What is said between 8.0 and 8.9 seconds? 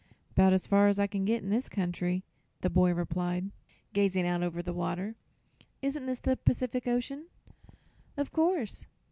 "Of course."